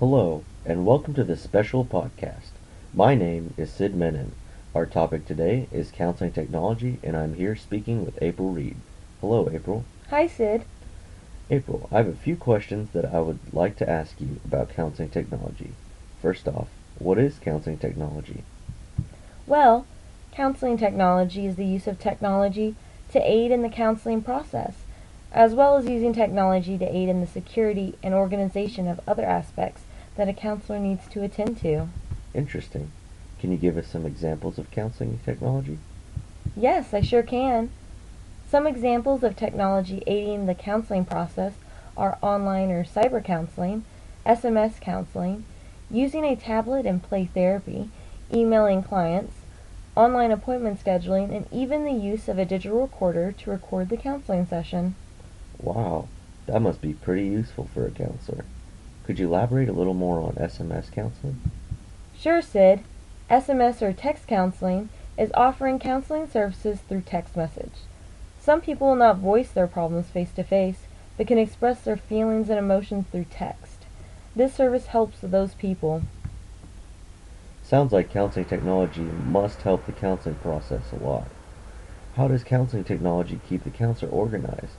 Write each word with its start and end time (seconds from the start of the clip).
Hello, 0.00 0.42
and 0.66 0.84
welcome 0.84 1.14
to 1.14 1.22
this 1.22 1.40
special 1.40 1.84
podcast. 1.84 2.50
My 2.92 3.14
name 3.14 3.54
is 3.56 3.70
Sid 3.70 3.94
Menon. 3.94 4.32
Our 4.74 4.86
topic 4.86 5.24
today 5.24 5.68
is 5.70 5.92
counseling 5.92 6.32
technology, 6.32 6.98
and 7.04 7.16
I'm 7.16 7.34
here 7.34 7.54
speaking 7.54 8.04
with 8.04 8.20
April 8.20 8.50
Reed. 8.50 8.74
Hello, 9.20 9.48
April. 9.52 9.84
Hi, 10.10 10.26
Sid. 10.26 10.64
April, 11.48 11.88
I 11.92 11.98
have 11.98 12.08
a 12.08 12.12
few 12.12 12.34
questions 12.34 12.90
that 12.92 13.04
I 13.04 13.20
would 13.20 13.38
like 13.52 13.76
to 13.76 13.88
ask 13.88 14.20
you 14.20 14.40
about 14.44 14.74
counseling 14.74 15.10
technology. 15.10 15.74
First 16.20 16.48
off, 16.48 16.66
what 16.98 17.16
is 17.16 17.38
counseling 17.38 17.78
technology? 17.78 18.42
Well, 19.46 19.86
counseling 20.32 20.76
technology 20.76 21.46
is 21.46 21.54
the 21.54 21.66
use 21.66 21.86
of 21.86 22.00
technology 22.00 22.74
to 23.12 23.20
aid 23.20 23.52
in 23.52 23.62
the 23.62 23.68
counseling 23.68 24.22
process, 24.22 24.74
as 25.34 25.52
well 25.52 25.76
as 25.76 25.86
using 25.86 26.14
technology 26.14 26.78
to 26.78 26.96
aid 26.96 27.08
in 27.08 27.20
the 27.20 27.26
security 27.26 27.98
and 28.04 28.14
organization 28.14 28.86
of 28.86 29.00
other 29.06 29.24
aspects 29.24 29.82
that 30.16 30.28
a 30.28 30.32
counselor 30.32 30.78
needs 30.78 31.08
to 31.08 31.24
attend 31.24 31.58
to. 31.58 31.88
Interesting. 32.32 32.92
Can 33.40 33.50
you 33.50 33.58
give 33.58 33.76
us 33.76 33.88
some 33.88 34.06
examples 34.06 34.58
of 34.58 34.70
counseling 34.70 35.18
technology? 35.24 35.78
Yes, 36.56 36.94
I 36.94 37.00
sure 37.00 37.24
can. 37.24 37.70
Some 38.48 38.66
examples 38.66 39.24
of 39.24 39.34
technology 39.34 40.04
aiding 40.06 40.46
the 40.46 40.54
counseling 40.54 41.04
process 41.04 41.54
are 41.96 42.16
online 42.22 42.70
or 42.70 42.84
cyber 42.84 43.22
counseling, 43.22 43.84
SMS 44.24 44.80
counseling, 44.80 45.44
using 45.90 46.24
a 46.24 46.36
tablet 46.36 46.86
and 46.86 47.02
play 47.02 47.24
therapy, 47.26 47.90
emailing 48.32 48.84
clients, 48.84 49.34
online 49.96 50.30
appointment 50.30 50.82
scheduling, 50.82 51.34
and 51.34 51.46
even 51.50 51.84
the 51.84 51.92
use 51.92 52.28
of 52.28 52.38
a 52.38 52.44
digital 52.44 52.82
recorder 52.82 53.32
to 53.32 53.50
record 53.50 53.88
the 53.88 53.96
counseling 53.96 54.46
session. 54.46 54.94
Wow, 55.60 56.08
that 56.46 56.60
must 56.60 56.80
be 56.80 56.92
pretty 56.92 57.26
useful 57.26 57.68
for 57.72 57.86
a 57.86 57.90
counselor. 57.90 58.44
Could 59.04 59.18
you 59.18 59.28
elaborate 59.28 59.68
a 59.68 59.72
little 59.72 59.94
more 59.94 60.20
on 60.20 60.34
SMS 60.34 60.90
counseling? 60.90 61.40
Sure, 62.16 62.40
Sid. 62.40 62.80
SMS 63.30 63.82
or 63.82 63.92
text 63.92 64.26
counseling 64.26 64.88
is 65.16 65.30
offering 65.34 65.78
counseling 65.78 66.28
services 66.28 66.80
through 66.80 67.02
text 67.02 67.36
message. 67.36 67.72
Some 68.40 68.60
people 68.60 68.88
will 68.88 68.96
not 68.96 69.18
voice 69.18 69.50
their 69.50 69.66
problems 69.66 70.08
face 70.08 70.32
to 70.32 70.44
face, 70.44 70.86
but 71.16 71.26
can 71.26 71.38
express 71.38 71.80
their 71.80 71.96
feelings 71.96 72.50
and 72.50 72.58
emotions 72.58 73.06
through 73.10 73.26
text. 73.30 73.86
This 74.36 74.54
service 74.54 74.86
helps 74.86 75.18
those 75.22 75.54
people. 75.54 76.02
Sounds 77.62 77.92
like 77.92 78.10
counseling 78.10 78.44
technology 78.44 79.00
must 79.00 79.62
help 79.62 79.86
the 79.86 79.92
counseling 79.92 80.34
process 80.36 80.92
a 80.92 81.02
lot. 81.02 81.28
How 82.16 82.28
does 82.28 82.44
counseling 82.44 82.84
technology 82.84 83.40
keep 83.48 83.64
the 83.64 83.70
counselor 83.70 84.10
organized? 84.10 84.76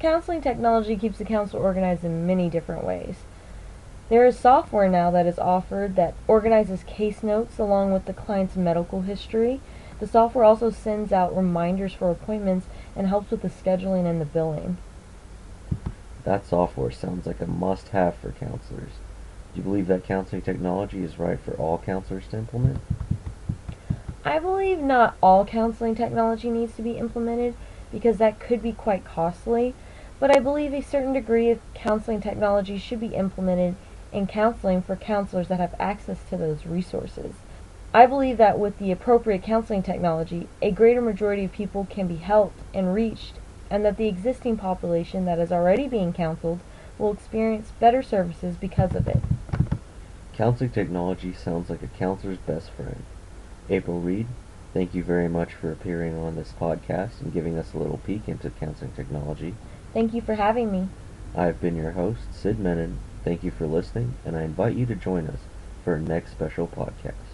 Counseling 0.00 0.40
technology 0.40 0.96
keeps 0.96 1.18
the 1.18 1.26
council 1.26 1.60
organized 1.60 2.04
in 2.04 2.26
many 2.26 2.48
different 2.48 2.84
ways. 2.84 3.16
There 4.08 4.24
is 4.24 4.38
software 4.38 4.88
now 4.88 5.10
that 5.10 5.26
is 5.26 5.38
offered 5.38 5.94
that 5.96 6.14
organizes 6.26 6.82
case 6.84 7.22
notes 7.22 7.58
along 7.58 7.92
with 7.92 8.06
the 8.06 8.14
client's 8.14 8.56
medical 8.56 9.02
history. 9.02 9.60
The 9.98 10.06
software 10.06 10.42
also 10.42 10.70
sends 10.70 11.12
out 11.12 11.36
reminders 11.36 11.92
for 11.92 12.10
appointments 12.10 12.66
and 12.96 13.08
helps 13.08 13.30
with 13.30 13.42
the 13.42 13.50
scheduling 13.50 14.06
and 14.06 14.22
the 14.22 14.24
billing. 14.24 14.78
That 16.24 16.46
software 16.46 16.90
sounds 16.90 17.26
like 17.26 17.42
a 17.42 17.46
must 17.46 17.88
have 17.88 18.14
for 18.16 18.32
counselors. 18.32 18.92
Do 19.52 19.58
you 19.58 19.62
believe 19.62 19.86
that 19.88 20.04
counseling 20.04 20.40
technology 20.40 21.04
is 21.04 21.18
right 21.18 21.38
for 21.38 21.52
all 21.52 21.76
counselors 21.76 22.26
to 22.28 22.38
implement? 22.38 22.80
I 24.24 24.38
believe 24.38 24.78
not 24.78 25.18
all 25.22 25.44
counseling 25.44 25.94
technology 25.94 26.48
needs 26.48 26.74
to 26.76 26.82
be 26.82 26.92
implemented 26.92 27.54
because 27.92 28.16
that 28.16 28.40
could 28.40 28.62
be 28.62 28.72
quite 28.72 29.04
costly, 29.04 29.74
but 30.20 30.36
I 30.36 30.38
believe 30.38 30.74
a 30.74 30.82
certain 30.82 31.14
degree 31.14 31.50
of 31.50 31.60
counseling 31.74 32.20
technology 32.20 32.76
should 32.76 33.00
be 33.00 33.14
implemented 33.14 33.74
in 34.12 34.26
counseling 34.26 34.82
for 34.82 34.94
counselors 34.94 35.48
that 35.48 35.60
have 35.60 35.74
access 35.80 36.18
to 36.28 36.36
those 36.36 36.66
resources. 36.66 37.34
I 37.94 38.06
believe 38.06 38.36
that 38.36 38.58
with 38.58 38.78
the 38.78 38.92
appropriate 38.92 39.42
counseling 39.42 39.82
technology, 39.82 40.46
a 40.60 40.70
greater 40.70 41.00
majority 41.00 41.44
of 41.44 41.52
people 41.52 41.88
can 41.90 42.06
be 42.06 42.16
helped 42.16 42.60
and 42.74 42.94
reached, 42.94 43.34
and 43.70 43.84
that 43.84 43.96
the 43.96 44.08
existing 44.08 44.58
population 44.58 45.24
that 45.24 45.38
is 45.38 45.50
already 45.50 45.88
being 45.88 46.12
counseled 46.12 46.60
will 46.98 47.12
experience 47.12 47.72
better 47.80 48.02
services 48.02 48.56
because 48.56 48.94
of 48.94 49.08
it. 49.08 49.18
Counseling 50.34 50.70
technology 50.70 51.32
sounds 51.32 51.70
like 51.70 51.82
a 51.82 51.86
counselor's 51.86 52.38
best 52.38 52.70
friend. 52.70 53.02
April 53.68 54.00
Reed, 54.00 54.26
thank 54.74 54.94
you 54.94 55.02
very 55.02 55.28
much 55.28 55.54
for 55.54 55.72
appearing 55.72 56.16
on 56.16 56.36
this 56.36 56.52
podcast 56.60 57.20
and 57.20 57.32
giving 57.32 57.58
us 57.58 57.72
a 57.72 57.78
little 57.78 58.00
peek 58.06 58.28
into 58.28 58.50
counseling 58.50 58.92
technology. 58.92 59.54
Thank 59.94 60.12
you 60.12 60.20
for 60.20 60.34
having 60.34 60.70
me. 60.72 60.90
I 61.34 61.46
have 61.46 61.58
been 61.60 61.74
your 61.74 61.92
host, 61.92 62.34
Sid 62.34 62.58
Menon. 62.58 63.02
Thank 63.22 63.42
you 63.42 63.50
for 63.50 63.66
listening, 63.66 64.18
and 64.24 64.36
I 64.36 64.42
invite 64.42 64.76
you 64.76 64.84
to 64.86 64.94
join 64.94 65.26
us 65.28 65.48
for 65.80 65.94
our 65.94 66.00
next 66.00 66.32
special 66.32 66.68
podcast. 66.68 67.29